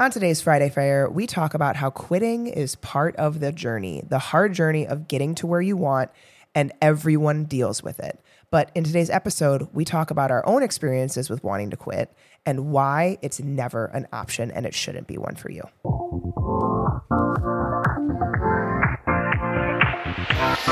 [0.00, 4.18] On today's Friday Fire, we talk about how quitting is part of the journey, the
[4.18, 6.10] hard journey of getting to where you want,
[6.52, 8.18] and everyone deals with it.
[8.50, 12.12] But in today's episode, we talk about our own experiences with wanting to quit
[12.44, 15.62] and why it's never an option and it shouldn't be one for you.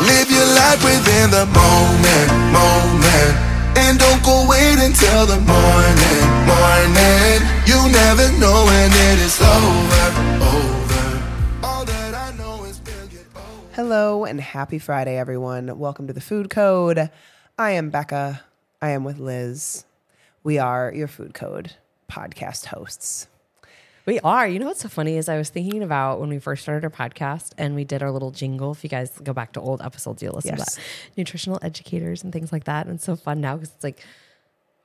[0.03, 3.52] Live your life within the moment, moment.
[3.85, 4.47] And don't go
[5.27, 7.41] the morning, morning.
[7.67, 10.07] You never know when it is over,
[10.45, 10.83] over.
[13.75, 15.79] Hello and happy Friday, everyone.
[15.79, 17.11] Welcome to the Food Code.
[17.59, 18.43] I am Becca.
[18.81, 19.85] I am with Liz.
[20.45, 21.73] We are your Food Code
[22.11, 23.27] podcast hosts.
[24.05, 24.49] We are.
[24.49, 26.91] You know what's so funny is I was thinking about when we first started our
[26.91, 28.73] podcast and we did our little jingle.
[28.73, 30.75] If you guys go back to old episodes, you'll listen Yes.
[30.75, 30.87] to that.
[31.17, 32.87] Nutritional educators and things like that.
[32.87, 34.05] And it's so fun now because it's like,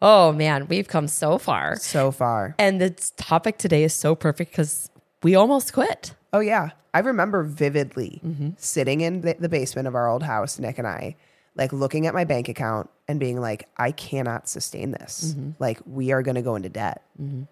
[0.01, 1.77] oh man, we've come so far.
[1.77, 2.53] So far.
[2.59, 4.91] And the topic today is so perfect because
[5.23, 6.13] we almost quit.
[6.31, 6.71] Oh, yeah.
[6.93, 8.49] I remember vividly mm-hmm.
[8.57, 11.15] sitting in the, basement of our old house, Nick and I,
[11.55, 15.33] like looking at my bank account and being like, I cannot sustain this.
[15.33, 15.51] Mm-hmm.
[15.59, 17.03] Like, we are going to go into debt.
[17.21, 17.43] Mm-hmm.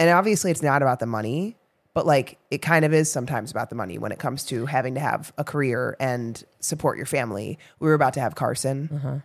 [0.00, 1.56] And obviously, it's not about the money,
[1.92, 4.94] but like it kind of is sometimes about the money when it comes to having
[4.94, 7.58] to have a career and support your family.
[7.78, 8.88] We were about to have Carson.
[8.92, 9.16] Uh-huh.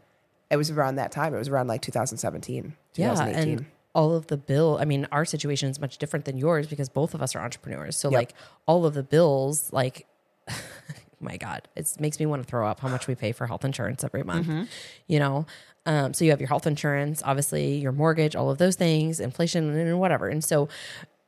[0.52, 1.34] It was around that time.
[1.34, 3.12] It was around like 2017, Yeah.
[3.12, 3.58] 2018.
[3.58, 3.66] And
[3.96, 7.14] all of the bill, I mean, our situation is much different than yours because both
[7.14, 7.96] of us are entrepreneurs.
[7.96, 8.18] So, Yep.
[8.18, 8.34] like,
[8.68, 10.06] all of the bills, like,
[11.22, 13.64] my God, it makes me want to throw up how much we pay for health
[13.64, 14.64] insurance every month, mm-hmm.
[15.08, 15.46] you know?
[15.86, 19.69] Um, so, you have your health insurance, obviously, your mortgage, all of those things, inflation,
[19.69, 20.28] and whatever.
[20.28, 20.67] And so,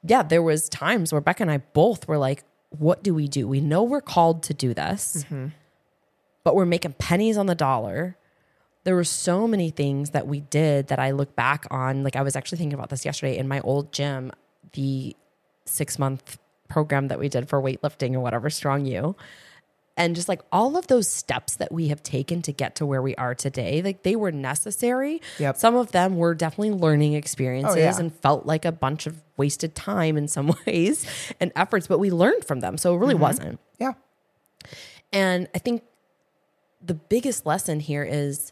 [0.04, 3.48] yeah, there was times where Becca and I both were like, what do we do?
[3.48, 5.26] We know we're called to do this,
[6.44, 8.18] but we're making pennies on the dollar
[8.88, 12.04] there were so many things that we did that I look back on.
[12.04, 14.32] Like I was actually thinking about this yesterday in my old gym,
[14.72, 15.14] the
[15.66, 19.18] six month program that we did for weightlifting or whatever, Strong You.
[19.98, 23.02] And just like all of those steps that we have taken to get to where
[23.02, 25.22] we are today, like they were necessary.
[25.40, 25.58] Yep.
[25.58, 27.98] Some of them were definitely learning oh, experiences yeah.
[27.98, 31.06] and felt like a bunch of wasted time in some ways
[31.40, 32.78] and efforts, but we learned from them.
[32.78, 33.24] So it really mm-hmm.
[33.24, 33.60] wasn't.
[33.80, 33.94] yeah.
[35.12, 35.84] And I think
[36.80, 38.52] the biggest lesson here is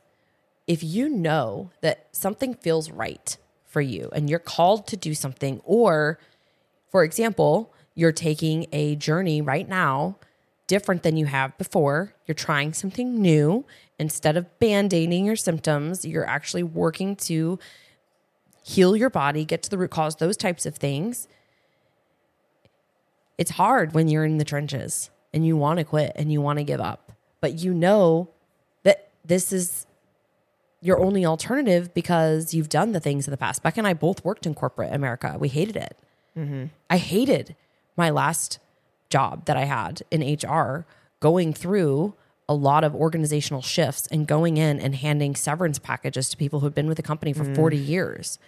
[0.65, 5.61] if you know that something feels right for you and you're called to do something,
[5.63, 6.17] or
[6.89, 10.17] for example, you're taking a journey right now
[10.67, 13.65] different than you have before, you're trying something new.
[13.99, 17.59] Instead of band aiding your symptoms, you're actually working to
[18.63, 21.27] heal your body, get to the root cause, those types of things
[23.37, 26.59] it's hard when you're in the trenches and you want to quit and you want
[26.59, 27.11] to give up,
[27.41, 28.29] but you know
[28.83, 29.85] that this is
[30.81, 33.63] your only alternative because you've done the things in the past.
[33.63, 35.35] Beck and I both worked in corporate America.
[35.39, 35.97] We hated it.
[36.37, 36.65] Mm-hmm.
[36.89, 37.55] I hated
[37.97, 38.59] my last
[39.15, 40.85] job that I had in HR,
[41.21, 42.15] going through
[42.49, 46.65] a lot of organizational shifts and going in and handing severance packages to people who
[46.65, 47.55] had been with the company for mm.
[47.55, 48.39] 40 years.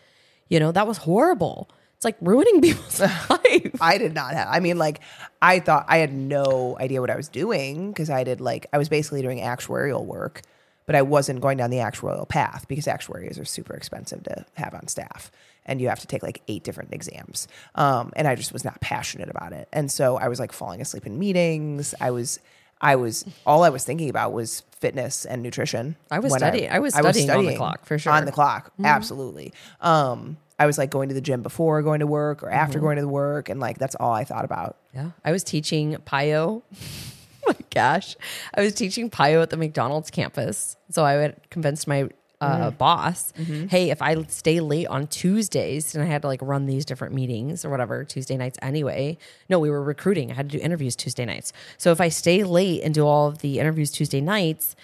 [0.50, 1.70] You know, that was horrible.
[1.96, 3.82] It's like ruining people's life.
[3.82, 4.50] I did not have.
[4.52, 5.00] I mean, like,
[5.42, 8.78] I thought I had no idea what I was doing because I did like I
[8.78, 10.42] was basically doing actuarial work,
[10.88, 14.74] but I wasn't going down the actuarial path because actuaries are super expensive to have
[14.74, 15.30] on staff,
[15.68, 17.48] and you have to take like eight different exams.
[17.76, 20.82] Um, and I just was not passionate about it, and so I was like falling
[20.82, 21.94] asleep in meetings.
[22.02, 22.40] I was.
[22.80, 25.96] I was all I was thinking about was fitness and nutrition.
[26.12, 28.14] I was when studying- I was studying on the clock, for sure.
[28.14, 29.52] On the clock, absolutely.
[29.82, 32.98] Um, I was like going to the gym before going to work or after going
[32.98, 34.78] to the work, and like that's all I thought about.
[34.94, 35.10] Yeah.
[35.26, 36.62] I was teaching PiYo.
[37.60, 38.16] my gosh.
[38.54, 40.76] I was teaching PiYo at the McDonald's campus.
[40.90, 42.10] So I had convinced my
[42.40, 43.34] uh, boss,
[43.70, 47.14] hey, if I stay late on Tuesdays, and I had to like run these different
[47.16, 49.18] meetings or whatever, Tuesday nights anyway.
[49.50, 50.30] No, we were recruiting.
[50.32, 51.52] I had to do interviews Tuesday nights.
[51.78, 54.76] So if I stay late and do all of the interviews Tuesday nights,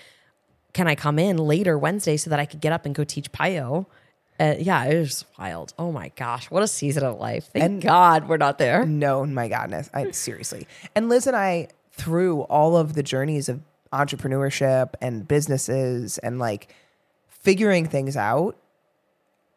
[0.73, 3.31] can I come in later Wednesday so that I could get up and go teach
[3.31, 3.85] PiYo?
[4.40, 5.73] Uh, yeah, it was wild.
[5.78, 7.50] Oh my gosh, what a season of life!
[7.53, 8.84] Thank God we're not there.
[8.84, 9.91] No, my godness.
[9.93, 10.67] I seriously.
[10.96, 13.61] And Liz and I, through all of the journeys of
[13.91, 16.73] entrepreneurship and businesses and like
[17.29, 18.57] figuring things out,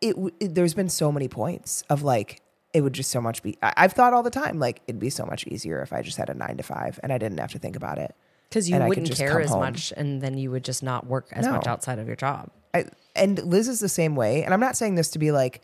[0.01, 2.43] it, it there's been so many points of like
[2.73, 3.57] it would just so much be.
[3.63, 6.19] I, I've thought all the time like it'd be so much easier if I just
[6.19, 8.15] had a nine to five and I didn't have to think about it.
[8.49, 9.59] Because you and wouldn't care as home.
[9.61, 11.53] much, and then you would just not work as No.
[11.53, 12.49] much outside of your job.
[12.73, 12.85] I,
[13.17, 14.45] and Liz is the same way.
[14.45, 15.63] And I'm not saying this to be like,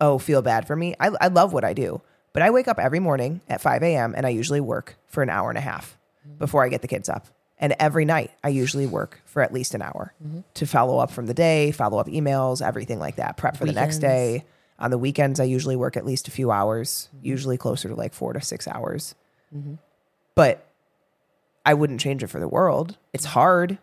[0.00, 0.96] oh, feel bad for me.
[0.98, 2.00] I, I love what I do,
[2.32, 4.14] but I wake up every morning at 5 a.m.
[4.16, 5.96] and I usually work for an hour and a half
[6.38, 7.26] before I get the kids up.
[7.58, 10.12] And every night I usually work for at least an hour
[10.54, 13.72] to follow up from the day, follow up emails, everything like that, prep for the
[13.72, 14.44] next day.
[14.78, 18.12] On the weekends, I usually work at least a few hours, usually closer to like
[18.12, 19.14] four to six hours.
[19.54, 19.74] Mm-hmm.
[20.34, 20.66] But
[21.64, 22.98] I wouldn't change it for the world.
[23.12, 23.78] It's hard.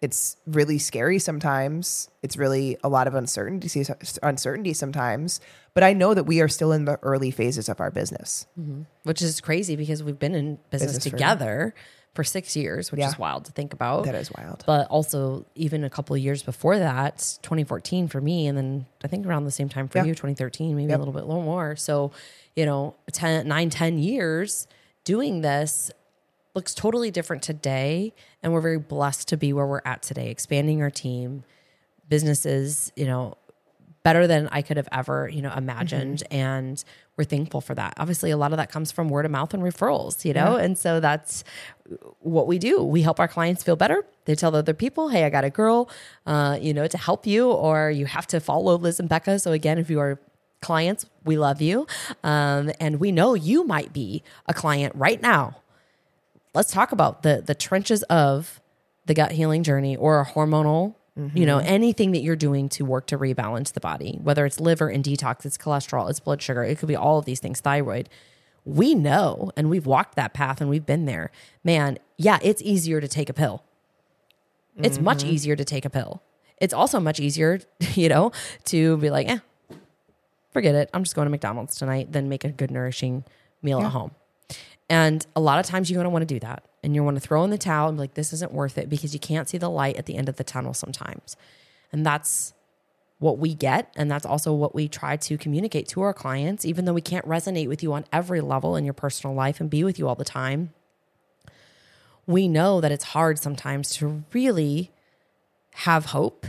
[0.00, 2.08] It's really scary sometimes.
[2.22, 3.84] It's really a lot of uncertainty
[4.22, 5.40] uncertainty sometimes.
[5.74, 8.46] But I know that we are still in the early phases of our business.
[8.58, 8.82] Mm-hmm.
[9.04, 11.74] which is crazy because we've been in business, Business together
[12.14, 13.08] for six years, which Yeah.
[13.08, 14.04] is wild to think about.
[14.04, 14.64] That is wild.
[14.66, 19.08] But also, even a couple of years before that, 2014 for me, and then I
[19.08, 20.04] think around the same time for Yeah.
[20.04, 20.98] you, 2013, maybe Yep.
[20.98, 21.74] a little bit more.
[21.76, 22.10] So,
[22.56, 24.66] you know, 10, 9, 10 years
[25.04, 25.90] doing this
[26.54, 28.14] looks totally different today.
[28.42, 31.44] And we're very blessed to be where we're at today, expanding our team,
[32.08, 33.36] businesses, you know,
[34.02, 36.22] better than I could have ever, you know, imagined.
[36.30, 36.82] And
[37.16, 37.94] we're thankful for that.
[37.98, 40.56] Obviously, a lot of that comes from word of mouth and referrals, you know?
[40.56, 41.44] And so that's
[42.20, 42.82] what we do.
[42.82, 44.04] We help our clients feel better.
[44.24, 45.90] They tell other people, hey, I got a girl,
[46.26, 49.40] uh, you know, to help you, or you have to follow Liz and Becca.
[49.40, 50.20] So again, if you are
[50.62, 51.86] clients, we love you.
[52.22, 55.56] Um, and we know you might be a client right now
[56.54, 58.60] let's talk about the the trenches of
[59.06, 60.94] the gut healing journey or a hormonal
[61.34, 64.88] you know anything that you're doing to work to rebalance the body whether it's liver
[64.88, 68.08] and detox it's cholesterol it's blood sugar it could be all of these things thyroid.
[68.64, 71.32] We know and we've walked that path and we've been there.
[71.64, 73.64] Man yeah it's easier to take a pill.
[74.76, 76.22] It's much easier to take a pill.
[76.58, 77.60] It's also much easier
[77.94, 78.30] you know
[78.66, 79.38] to be like eh
[80.52, 80.88] forget it.
[80.94, 83.24] I'm just going to mcdonald's tonight than make a good nourishing
[83.60, 84.12] meal at home
[84.88, 86.64] and a lot of times you're going to want to do that.
[86.82, 88.88] And you want to throw in the towel and be like, this isn't worth it
[88.88, 91.36] because you can't see the light at the end of the tunnel sometimes.
[91.92, 92.54] And that's
[93.18, 93.92] what we get.
[93.96, 97.26] And that's also what we try to communicate to our clients, even though we can't
[97.26, 100.14] resonate with you on every level in your personal life and be with you all
[100.14, 100.72] the time.
[102.26, 104.92] We know that it's hard sometimes to really
[105.72, 106.46] have hope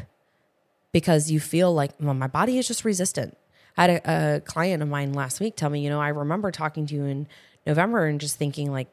[0.92, 3.38] because you feel like well, my body is just resistant.
[3.78, 6.52] I had a, a client of mine last week tell me, you know, I remember
[6.52, 7.28] talking to you in
[7.66, 8.88] November and just thinking like,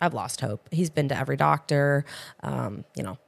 [0.00, 0.68] I've lost hope.
[0.70, 2.04] He's been to every doctor,
[2.42, 3.18] um, you know,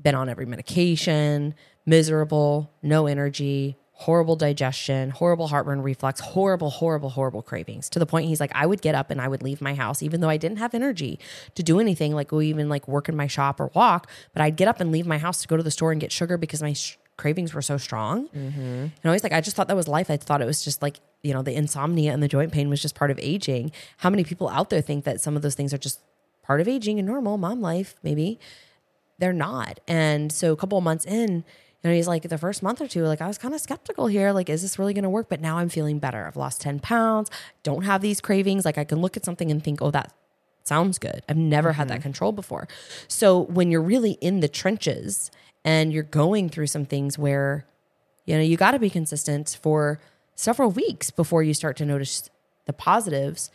[0.00, 1.54] been on every medication,
[1.84, 7.90] miserable, no energy, horrible digestion, horrible heartburn reflux, horrible, horrible, horrible cravings.
[7.90, 10.02] To the point he's like, I would get up and I would leave my house,
[10.02, 11.18] even though I didn't have energy
[11.54, 14.08] to do anything, like go even like work in my shop or walk.
[14.32, 16.12] But I'd get up and leave my house to go to the store and get
[16.12, 18.28] sugar because my sh- cravings were so strong.
[18.28, 18.60] Mm-hmm.
[18.60, 20.10] And I was like, I just thought that was life.
[20.10, 22.80] I thought it was just like, you know, the insomnia and the joint pain was
[22.80, 23.72] just part of aging.
[23.98, 26.00] How many people out there think that some of those things are just
[26.42, 27.94] part of aging and normal mom life?
[28.02, 28.40] Maybe
[29.18, 29.80] they're not.
[29.86, 31.44] And so a couple of months in,
[31.82, 34.06] you know, he's like the first month or two, like I was kind of skeptical
[34.06, 34.32] here.
[34.32, 35.28] Like, is this really going to work?
[35.28, 36.26] But now I'm feeling better.
[36.26, 37.30] I've lost 10 pounds,
[37.62, 38.64] don't have these cravings.
[38.64, 40.12] Like I can look at something and think, oh, that
[40.64, 41.22] sounds good.
[41.28, 42.02] I've never had that mm-hmm.
[42.02, 42.66] control before.
[43.08, 45.30] So when you're really in the trenches
[45.64, 47.66] and you're going through some things where,
[48.24, 50.00] you know, you got to be consistent for
[50.34, 52.30] several weeks before you start to notice
[52.66, 53.50] the positives,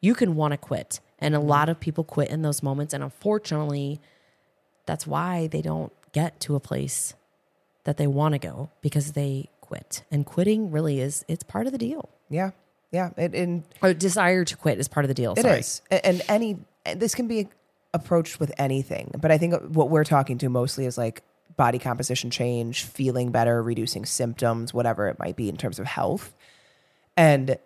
[0.00, 1.00] you can want to quit.
[1.18, 2.92] And a lot of people quit in those moments.
[2.92, 4.00] And unfortunately,
[4.84, 7.14] that's why they don't get to a place
[7.84, 10.04] that they want to go because they quit.
[10.10, 12.10] And quitting really is it's part of the deal.
[12.28, 12.50] Yeah.
[12.92, 13.10] Yeah.
[13.16, 15.32] It, and Or oh, desire to quit is part of the deal.
[15.36, 15.58] It Sorry.
[15.60, 16.58] is, And any,
[16.94, 17.48] this can be
[17.94, 19.10] approached with anything.
[19.18, 21.22] But I think what we're talking to mostly is like
[21.56, 26.34] body composition change, feeling better, reducing symptoms, whatever it might be in terms of health.
[27.16, 27.58] And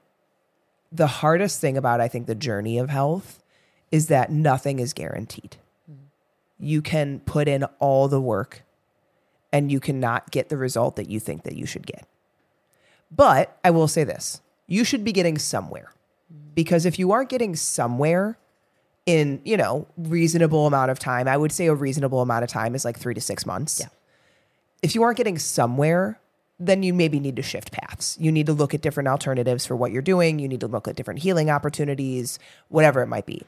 [0.93, 3.43] the hardest thing about, I think, the journey of health
[3.91, 5.57] is that nothing is guaranteed.
[6.59, 8.63] You can put in all the work
[9.53, 12.07] and you cannot get the result that you think that you should get.
[13.11, 15.93] But I will say this you should be getting somewhere
[16.55, 18.39] because if you aren't getting somewhere
[19.11, 22.75] in, you know, reasonable amount of time, I would say a reasonable amount of time
[22.75, 23.81] is like three to six months.
[23.81, 23.89] Yeah.
[24.83, 26.21] If you aren't getting somewhere,
[26.61, 28.17] then you maybe need to shift paths.
[28.21, 30.39] You need to look at different alternatives for what you're doing.
[30.39, 32.39] You need to look at different healing opportunities,
[32.69, 33.43] whatever it might be.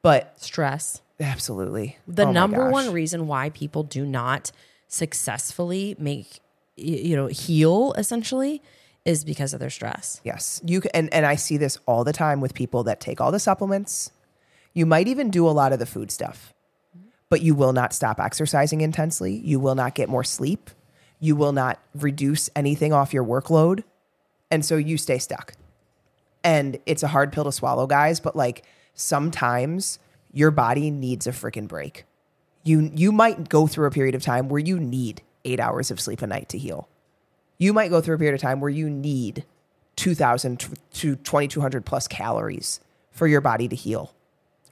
[0.00, 1.02] But Stress.
[1.20, 1.98] absolutely.
[2.08, 4.50] The Oh number one reason why people do not
[4.88, 6.40] successfully make
[6.76, 8.62] you know heal essentially
[9.04, 10.20] is because of their stress.
[10.24, 10.60] Yes.
[10.64, 13.40] You and and I see this all the time with people that take all the
[13.40, 14.10] supplements.
[14.76, 16.52] You might even do a lot of the food stuff.
[17.28, 19.34] But you will not stop exercising intensely.
[19.34, 20.70] You will not get more sleep.
[21.18, 23.82] You will not reduce anything off your workload.
[24.50, 25.54] And so you stay stuck.
[26.44, 28.64] And it's a hard pill to swallow, guys, but like
[28.94, 29.98] sometimes
[30.32, 32.04] your body needs a freaking break.
[32.62, 36.00] You you might go through a period of time where you need 8 hours of
[36.00, 36.88] sleep a night to heal
[37.58, 39.44] you might go through a period of time where you need
[39.96, 40.60] 2000
[40.92, 42.80] to 2200 plus calories
[43.10, 44.12] for your body to heal.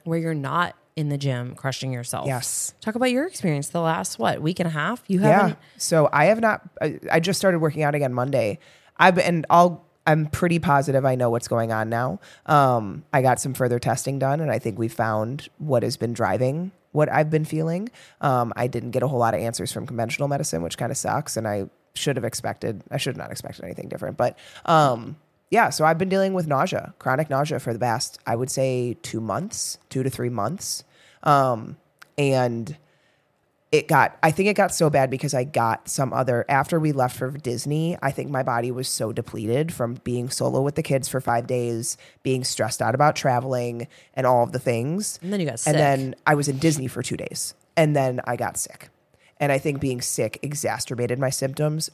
[0.04, 2.26] Where you're not in the gym crushing yourself.
[2.26, 2.75] Yes.
[2.80, 5.02] Talk about your experience the last what week and a half.
[5.08, 5.56] You haven't Yeah.
[5.76, 8.58] So I have not I, I just started working out again Monday.
[8.96, 12.20] I've and I'll I'm pretty positive I know what's going on now.
[12.46, 16.12] Um, I got some further testing done, and I think we found what has been
[16.12, 17.90] driving what I've been feeling.
[18.20, 20.96] Um, I didn't get a whole lot of answers from conventional medicine, which kind of
[20.96, 22.82] sucks, and I should have expected.
[22.90, 25.16] I should have not expected anything different, but um,
[25.50, 25.70] yeah.
[25.70, 29.20] So I've been dealing with nausea, chronic nausea, for the past I would say two
[29.20, 30.84] months, two to three months,
[31.22, 31.76] um,
[32.18, 32.76] and
[33.72, 36.92] it got i think it got so bad because i got some other after we
[36.92, 40.82] left for disney i think my body was so depleted from being solo with the
[40.82, 45.32] kids for five days being stressed out about traveling and all of the things And
[45.32, 45.72] then you got sick.
[45.72, 48.90] and then i was in disney for two days and then i got sick
[49.40, 51.90] and i think being sick exacerbated my symptoms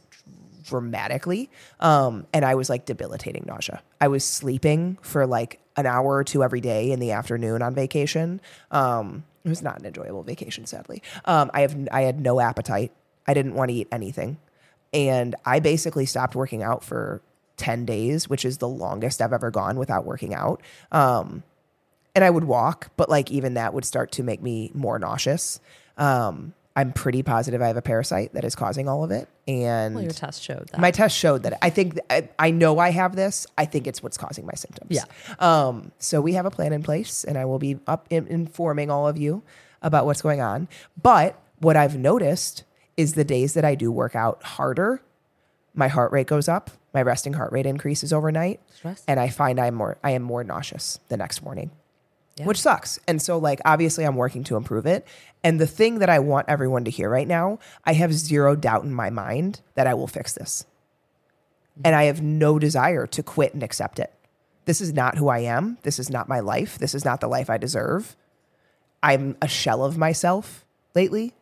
[0.63, 1.51] dramatically.
[1.81, 3.83] Um, and i was like debilitating nausea.
[4.01, 7.75] I was sleeping for like an hour or two every day in the afternoon on
[7.75, 8.41] vacation.
[8.71, 11.03] Um, it was not an enjoyable vacation sadly.
[11.25, 12.93] Um, i have i had no appetite.
[13.27, 14.39] I didn't want to eat anything.
[14.93, 17.23] And i basically stopped working out for
[17.57, 20.63] 10 days which is the longest i've ever gone without working out.
[20.93, 21.43] Um,
[22.15, 25.61] and I would walk, but like even that would start to make me more nauseous.
[25.97, 29.97] Um, I'm pretty positive I have a parasite that is causing all of it, and
[29.97, 30.81] well, your test showed that.
[30.81, 31.59] my test showed that.
[31.63, 33.47] I think I, I know I have this.
[33.59, 34.91] I think it's what's causing my symptoms.
[34.91, 35.05] Yeah.
[35.41, 35.91] Um.
[35.99, 39.09] So we have a plan in place, and I will be up in, informing all
[39.09, 39.43] of you
[39.83, 40.69] about what's going on.
[41.01, 42.65] But what I've noticed
[42.97, 45.03] is the days that I do work out harder,
[45.75, 49.03] my heart rate goes up, my resting heart rate increases overnight, Stress.
[49.09, 51.73] and I find I'm more I am more nauseous the next morning
[52.41, 52.47] Yeah.
[52.47, 52.99] which sucks.
[53.07, 55.07] And so, like, obviously, I'm working to improve it.
[55.45, 58.85] And the thing that I want everyone to hear right now, I have zero doubt
[58.85, 60.65] in my mind that I will fix this.
[61.73, 61.83] Mm-hmm.
[61.87, 64.13] And I have no desire to quit and accept it.
[64.65, 65.79] This is not who I am.
[65.83, 66.79] This is not my life.
[66.79, 68.17] This is not the life I deserve.
[69.03, 71.35] I'm a shell of myself lately.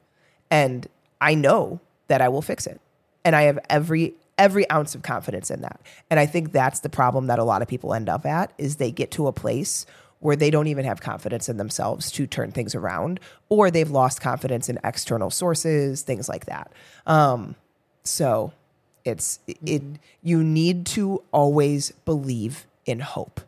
[0.50, 0.86] And
[1.20, 2.80] I know that I will fix it.
[3.24, 5.80] And I have every every ounce of confidence in that.
[6.08, 8.76] And I think that's the problem that a lot of people end up at is
[8.76, 9.84] they get to a place
[10.20, 14.20] where they don't even have confidence in themselves to turn things around or they've lost
[14.20, 16.72] confidence in external sources, things like that.
[17.06, 17.54] Um,
[18.04, 18.52] so
[19.04, 19.82] it's it
[20.22, 23.40] you need to always believe in hope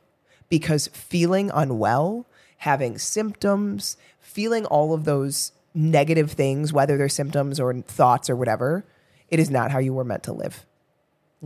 [0.49, 2.27] because feeling unwell,
[2.59, 8.85] having symptoms, feeling all of those negative things, whether they're symptoms or thoughts or whatever,
[9.29, 10.67] it is not how you were meant to live.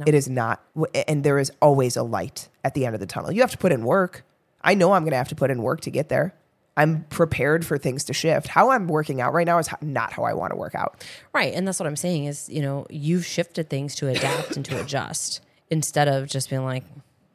[0.07, 0.61] It is not,
[1.07, 3.31] and there is always a light at the end of the tunnel.
[3.31, 4.25] You have to put in work.
[4.65, 6.35] I know I'm going to have to put in work to get there.
[6.77, 8.49] I'm prepared for things to shift.
[8.49, 11.05] How I'm working out right now is not how I want to work out.
[11.33, 11.55] Right.
[11.55, 14.81] And that's what I'm saying is, you know, you've shifted things to adapt and to
[14.81, 15.41] adjust
[15.71, 16.83] instead of just being like,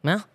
[0.03, 0.25] well,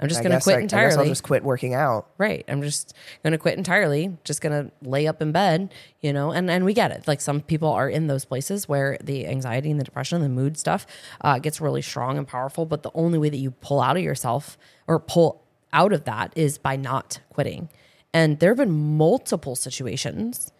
[0.00, 0.98] I'm just going to quit I- I entirely.
[0.98, 2.08] I'll just quit working out.
[2.18, 2.44] right.
[2.48, 5.72] I'm just going to quit entirely, just going to lay up in bed,
[6.02, 7.08] you know, and, and we get it.
[7.08, 10.28] Like some people are in those places where the anxiety and the depression, and the
[10.28, 10.86] mood stuff
[11.22, 12.64] uh, gets really strong and powerful.
[12.64, 14.56] But the only way that you pull out of yourself
[14.86, 17.68] or pull out of that is by not quitting.
[18.12, 20.50] And there have been multiple situations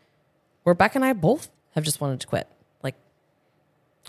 [0.63, 2.47] where Beck and I both have just wanted to quit.
[2.83, 2.95] Like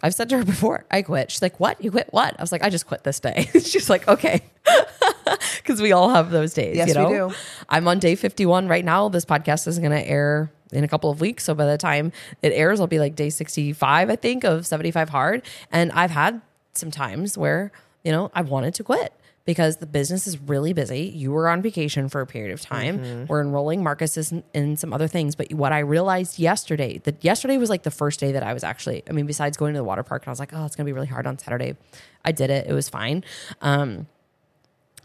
[0.04, 1.32] I've said to her before, I quit.
[1.32, 1.82] She's like, "What?
[1.84, 4.42] You quit what?" I was like, "I just quit this day." She's like, "Okay,"
[5.58, 6.76] because we all have those days.
[6.76, 7.32] Yes, you we do.
[7.70, 9.10] I'm on day 51 right now.
[9.10, 12.12] This podcast is going to air in a couple of weeks, so by the time
[12.42, 15.42] it airs, I'll be like day 65, I think, of 75 hard.
[15.72, 16.42] And I've had
[16.74, 17.72] some times where
[18.04, 19.14] you know I wanted to quit
[19.50, 21.12] because the business is really busy.
[21.16, 23.00] You were on vacation for a period of time.
[23.00, 23.26] Mm-hmm.
[23.26, 25.34] We're enrolling Marcus in, in some other things.
[25.34, 28.64] But what I realized yesterday, that yesterday was like the first day that I was
[28.64, 30.76] actually, I mean, besides going to the water park, and I was like, oh, it's
[30.76, 31.76] going to be really hard on Saturday.
[32.24, 32.68] I did it.
[32.68, 33.24] It was fine.
[33.60, 34.06] Um,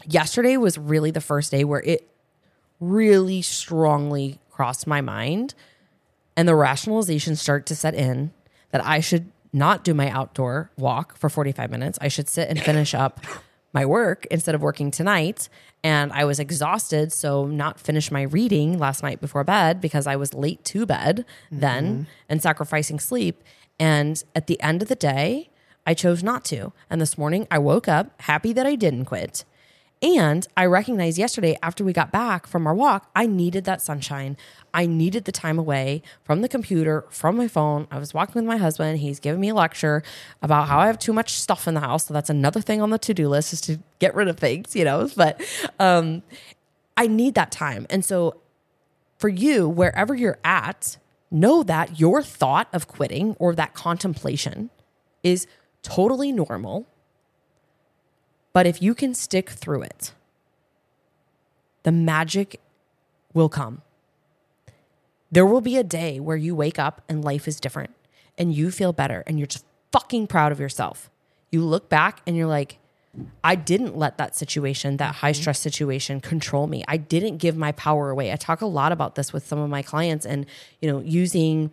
[0.05, 2.07] yesterday was really the first day where it
[2.79, 5.55] really strongly crossed my mind
[6.37, 8.31] and the rationalization start to set in
[8.69, 11.97] that I should not do my outdoor walk for 45 minutes.
[11.99, 13.25] I should sit and finish up
[13.75, 15.49] my work instead of working tonight.
[15.83, 20.15] And I was exhausted, so not finish my reading last night before bed because I
[20.15, 22.03] was late to bed then mm-hmm.
[22.29, 23.43] and sacrificing sleep.
[23.77, 25.49] And at the end of the day,
[25.85, 26.73] I chose not to.
[26.89, 29.45] And this morning I woke up happy that I didn't quit.
[30.01, 34.37] And I recognized yesterday after we got back from our walk, I needed that sunshine.
[34.73, 37.87] I needed the time away from the computer, from my phone.
[37.89, 38.99] I was walking with my husband.
[38.99, 40.03] He's giving me a lecture
[40.41, 42.07] about how I have too much stuff in the house.
[42.07, 44.75] So that's another thing on the to do list is to get rid of things,
[44.75, 45.09] you know.
[45.15, 45.41] But
[45.79, 46.23] um,
[46.97, 47.87] I need that time.
[47.89, 48.41] And so
[49.17, 50.97] for you, wherever you're at,
[51.31, 54.69] know that your thought of quitting or that contemplation
[55.23, 55.47] is
[55.81, 56.85] totally normal.
[58.55, 60.13] But if you can stick through it,
[61.83, 62.61] the magic
[63.33, 63.81] will come.
[65.29, 67.93] There will be a day where you wake up and life is different
[68.37, 71.09] and you feel better and you're just fucking proud of yourself.
[71.51, 72.79] You look back and you're like,
[73.43, 75.41] I didn't let that situation, that high mm-hmm.
[75.41, 76.85] stress situation control me.
[76.87, 78.31] I didn't give my power away.
[78.31, 80.45] I talk a lot about this with some of my clients and,
[80.79, 81.71] you know, using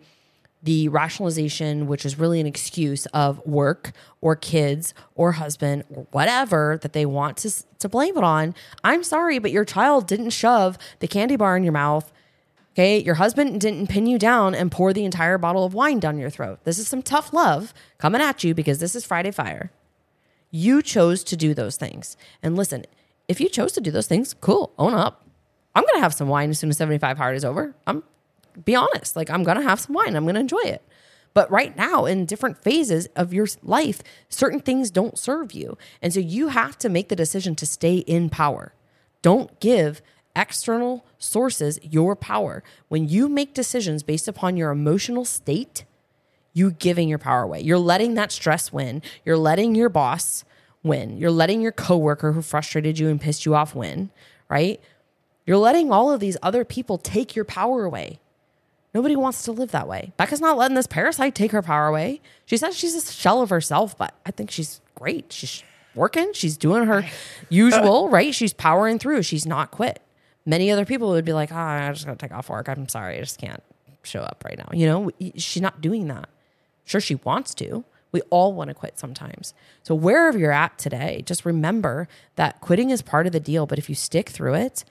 [0.63, 3.91] the rationalization, which is really an excuse of work
[4.21, 8.55] or kids or husband or whatever that they want to, to blame it on.
[8.83, 12.11] I'm sorry, but your child didn't shove the candy bar in your mouth.
[12.73, 12.97] Okay.
[13.03, 16.29] Your husband didn't pin you down and pour the entire bottle of wine down your
[16.29, 16.59] throat.
[16.63, 19.71] This is some tough love coming at you because this is Friday Fire.
[20.49, 22.15] You chose to do those things.
[22.41, 22.85] And listen,
[23.27, 25.27] if you chose to do those things, cool, own up.
[25.75, 27.75] I'm going to have some wine as soon as 75 hard is over.
[27.85, 28.03] I'm
[28.65, 30.15] be honest, like I'm going to have some wine.
[30.15, 30.81] I'm going to enjoy it.
[31.33, 35.77] But right now, in different phases of your life, certain things don't serve you.
[36.01, 38.73] And so you have to make the decision to stay in power.
[39.21, 40.01] Don't give
[40.35, 42.63] external sources your power.
[42.87, 45.85] When you make decisions based upon your emotional state,
[46.53, 47.61] you giving your power away.
[47.61, 49.01] You're letting that stress win.
[49.25, 50.43] You're letting your boss
[50.83, 51.17] win.
[51.17, 54.11] You're letting your coworker who frustrated you and pissed you off win,
[54.49, 54.79] right?
[55.45, 58.19] You're letting all of these other people take your power away.
[58.93, 60.13] Nobody wants to live that way.
[60.17, 62.21] Becca's not letting this parasite take her power away.
[62.45, 65.33] She says she's a shell of herself, but I think she's great.
[65.33, 65.63] She's
[65.95, 67.05] working, she's doing her
[67.49, 68.33] usual, right?
[68.33, 69.23] She's powering through.
[69.23, 70.01] She's not quit.
[70.45, 72.67] Many other people would be like, oh, I just gotta take off work.
[72.67, 73.17] I'm sorry.
[73.17, 73.63] I just can't
[74.03, 74.69] show up right now.
[74.73, 76.29] You know, she's not doing that.
[76.85, 77.85] Sure, she wants to.
[78.11, 79.53] We all want to quit sometimes.
[79.81, 83.65] So, wherever you're at today, just remember that quitting is part of the deal.
[83.65, 84.83] But if you stick through it,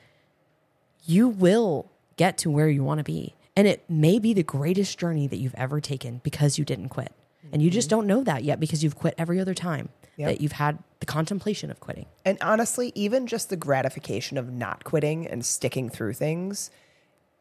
[1.06, 3.34] you will get to where you want to be.
[3.56, 7.12] And it may be the greatest journey that you've ever taken because you didn't quit.
[7.52, 7.98] And you just mm-hmm.
[7.98, 10.28] don't know that yet because you've quit every other time Yep.
[10.28, 12.04] that you've had the contemplation of quitting.
[12.24, 16.70] And honestly, even just the gratification of not quitting and sticking through things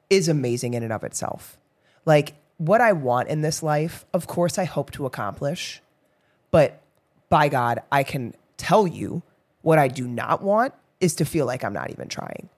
[0.10, 1.58] is amazing in and of itself.
[2.06, 5.82] Like what I want in this life, of course, I hope to accomplish.
[6.50, 6.82] But
[7.30, 9.22] by God, I can tell you
[9.64, 12.50] what I do not want is to feel like I'm not even trying.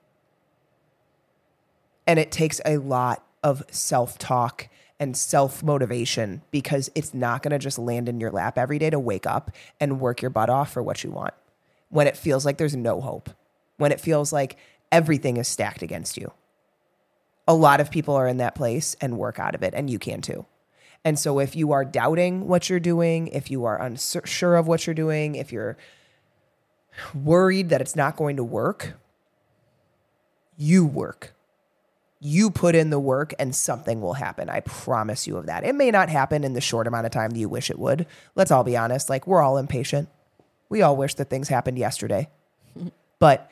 [2.06, 4.68] And it takes a lot of self talk
[4.98, 8.90] and self motivation because it's not going to just land in your lap every day
[8.90, 11.34] to wake up and work your butt off for what you want
[11.90, 13.30] when it feels like there's no hope,
[13.76, 14.56] when it feels like
[14.90, 16.32] everything is stacked against you.
[17.46, 19.98] A lot of people are in that place and work out of it, and you
[19.98, 20.46] can too.
[21.04, 24.86] And so, if you are doubting what you're doing, if you are unsure of what
[24.86, 25.76] you're doing, if you're
[27.12, 28.94] worried that it's not going to work,
[30.56, 31.33] you work
[32.24, 34.48] you put in the work and something will happen.
[34.48, 35.62] I promise you of that.
[35.62, 38.06] It may not happen in the short amount of time that you wish it would.
[38.34, 39.10] Let's all be honest.
[39.10, 40.08] Like, we're all impatient.
[40.70, 42.30] We all wish that things happened yesterday.
[43.18, 43.50] but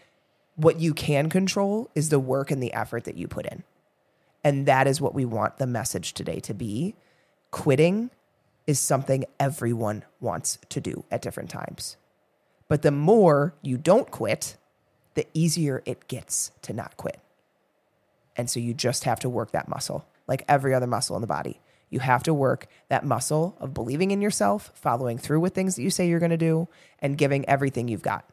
[0.57, 3.63] what you can control is the work and the effort that you put in.
[4.43, 6.95] And that is what we want the message today to be.
[7.51, 8.11] Quitting
[8.67, 11.99] is something everyone wants to do at different times.
[12.69, 14.57] But the more you don't quit,
[15.13, 17.21] the easier it gets to not quit.
[18.37, 21.27] And so you just have to work that muscle, like every other muscle in the
[21.27, 21.61] body.
[21.90, 25.83] You have to work that muscle of believing in yourself, following through with things that
[25.83, 26.68] you say you're going to do,
[27.01, 28.25] and giving everything you've got.